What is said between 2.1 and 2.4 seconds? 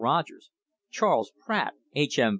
M.